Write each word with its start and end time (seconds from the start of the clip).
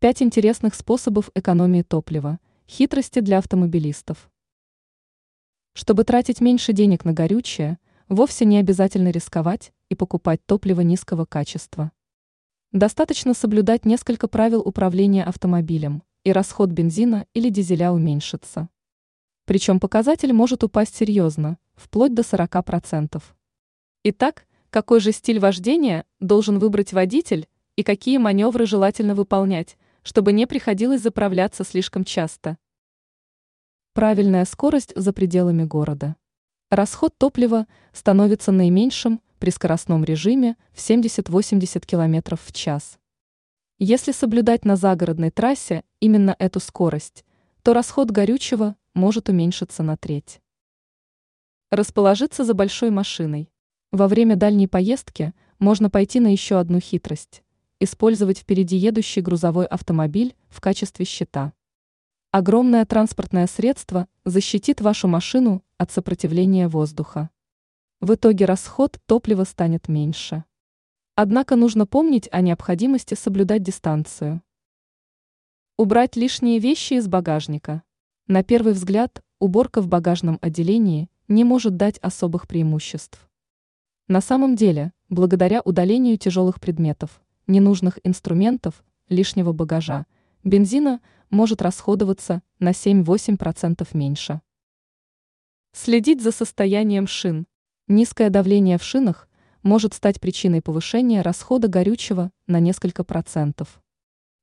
Пять 0.00 0.22
интересных 0.22 0.76
способов 0.76 1.28
экономии 1.34 1.82
топлива. 1.82 2.38
Хитрости 2.68 3.18
для 3.18 3.38
автомобилистов. 3.38 4.30
Чтобы 5.72 6.04
тратить 6.04 6.40
меньше 6.40 6.72
денег 6.72 7.04
на 7.04 7.12
горючее, 7.12 7.80
вовсе 8.08 8.44
не 8.44 8.58
обязательно 8.58 9.08
рисковать 9.10 9.72
и 9.88 9.96
покупать 9.96 10.40
топливо 10.46 10.82
низкого 10.82 11.24
качества. 11.24 11.90
Достаточно 12.70 13.34
соблюдать 13.34 13.84
несколько 13.84 14.28
правил 14.28 14.60
управления 14.60 15.24
автомобилем, 15.24 16.04
и 16.22 16.30
расход 16.30 16.70
бензина 16.70 17.26
или 17.34 17.48
дизеля 17.48 17.90
уменьшится. 17.90 18.68
Причем 19.46 19.80
показатель 19.80 20.32
может 20.32 20.62
упасть 20.62 20.94
серьезно, 20.94 21.58
вплоть 21.74 22.14
до 22.14 22.22
40%. 22.22 23.20
Итак, 24.04 24.46
какой 24.70 25.00
же 25.00 25.10
стиль 25.10 25.40
вождения 25.40 26.04
должен 26.20 26.60
выбрать 26.60 26.92
водитель 26.92 27.48
и 27.74 27.82
какие 27.82 28.18
маневры 28.18 28.64
желательно 28.64 29.16
выполнять, 29.16 29.76
чтобы 30.02 30.32
не 30.32 30.46
приходилось 30.46 31.02
заправляться 31.02 31.64
слишком 31.64 32.04
часто. 32.04 32.56
Правильная 33.94 34.44
скорость 34.44 34.92
за 34.94 35.12
пределами 35.12 35.64
города. 35.64 36.16
Расход 36.70 37.16
топлива 37.16 37.66
становится 37.92 38.52
наименьшим 38.52 39.20
при 39.38 39.50
скоростном 39.50 40.04
режиме 40.04 40.56
в 40.72 40.78
70-80 40.78 41.86
км 41.86 42.36
в 42.36 42.52
час. 42.52 42.98
Если 43.78 44.12
соблюдать 44.12 44.64
на 44.64 44.76
загородной 44.76 45.30
трассе 45.30 45.84
именно 46.00 46.36
эту 46.38 46.60
скорость, 46.60 47.24
то 47.62 47.72
расход 47.72 48.10
горючего 48.10 48.76
может 48.94 49.28
уменьшиться 49.28 49.82
на 49.82 49.96
треть. 49.96 50.40
Расположиться 51.70 52.44
за 52.44 52.54
большой 52.54 52.90
машиной. 52.90 53.50
Во 53.92 54.08
время 54.08 54.36
дальней 54.36 54.68
поездки 54.68 55.34
можно 55.58 55.90
пойти 55.90 56.20
на 56.20 56.28
еще 56.28 56.58
одну 56.58 56.80
хитрость 56.80 57.42
использовать 57.80 58.38
впереди 58.38 58.76
едущий 58.76 59.22
грузовой 59.22 59.66
автомобиль 59.66 60.34
в 60.48 60.60
качестве 60.60 61.04
щита. 61.04 61.52
Огромное 62.30 62.84
транспортное 62.84 63.46
средство 63.46 64.06
защитит 64.24 64.80
вашу 64.80 65.08
машину 65.08 65.64
от 65.76 65.90
сопротивления 65.90 66.68
воздуха. 66.68 67.30
В 68.00 68.14
итоге 68.14 68.44
расход 68.44 69.00
топлива 69.06 69.44
станет 69.44 69.88
меньше. 69.88 70.44
Однако 71.14 71.56
нужно 71.56 71.86
помнить 71.86 72.28
о 72.30 72.42
необходимости 72.42 73.14
соблюдать 73.14 73.62
дистанцию. 73.62 74.42
Убрать 75.76 76.16
лишние 76.16 76.58
вещи 76.58 76.94
из 76.94 77.08
багажника. 77.08 77.82
На 78.26 78.42
первый 78.42 78.72
взгляд, 78.72 79.22
уборка 79.38 79.80
в 79.80 79.88
багажном 79.88 80.38
отделении 80.42 81.08
не 81.28 81.44
может 81.44 81.76
дать 81.76 81.98
особых 81.98 82.46
преимуществ. 82.46 83.28
На 84.06 84.20
самом 84.20 84.54
деле, 84.54 84.92
благодаря 85.08 85.60
удалению 85.62 86.18
тяжелых 86.18 86.60
предметов, 86.60 87.22
ненужных 87.48 87.98
инструментов, 88.04 88.84
лишнего 89.08 89.52
багажа, 89.52 90.06
бензина 90.44 91.00
может 91.30 91.62
расходоваться 91.62 92.42
на 92.58 92.70
7-8% 92.70 93.86
меньше. 93.94 94.40
Следить 95.72 96.22
за 96.22 96.30
состоянием 96.30 97.06
шин. 97.06 97.46
Низкое 97.88 98.30
давление 98.30 98.78
в 98.78 98.82
шинах 98.82 99.28
может 99.62 99.94
стать 99.94 100.20
причиной 100.20 100.62
повышения 100.62 101.22
расхода 101.22 101.68
горючего 101.68 102.30
на 102.46 102.60
несколько 102.60 103.04
процентов. 103.04 103.80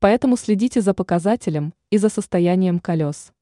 Поэтому 0.00 0.36
следите 0.36 0.80
за 0.80 0.94
показателем 0.94 1.74
и 1.90 1.98
за 1.98 2.08
состоянием 2.08 2.78
колес. 2.78 3.32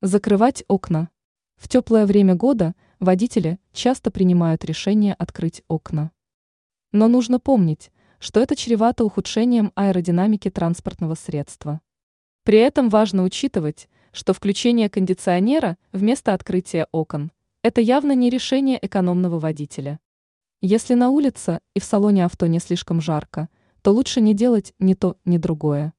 Закрывать 0.00 0.64
окна. 0.68 1.08
В 1.56 1.68
теплое 1.68 2.06
время 2.06 2.34
года 2.34 2.74
водители 3.00 3.58
часто 3.72 4.10
принимают 4.10 4.64
решение 4.64 5.14
открыть 5.14 5.62
окна. 5.66 6.12
Но 6.92 7.08
нужно 7.08 7.40
помнить, 7.40 7.90
что 8.24 8.40
это 8.40 8.56
чревато 8.56 9.04
ухудшением 9.04 9.70
аэродинамики 9.74 10.48
транспортного 10.48 11.14
средства. 11.14 11.82
При 12.42 12.56
этом 12.56 12.88
важно 12.88 13.22
учитывать, 13.22 13.90
что 14.12 14.32
включение 14.32 14.88
кондиционера 14.88 15.76
вместо 15.92 16.32
открытия 16.32 16.88
окон– 16.90 17.32
это 17.62 17.82
явно 17.82 18.12
не 18.12 18.30
решение 18.30 18.78
экономного 18.80 19.38
водителя. 19.38 20.00
Если 20.62 20.94
на 20.94 21.10
улице 21.10 21.60
и 21.74 21.80
в 21.80 21.84
салоне 21.84 22.24
авто 22.24 22.46
не 22.46 22.60
слишком 22.60 23.02
жарко, 23.02 23.50
то 23.82 23.92
лучше 23.92 24.22
не 24.22 24.32
делать 24.32 24.72
ни 24.78 24.94
то, 24.94 25.18
ни 25.26 25.36
другое. 25.36 25.92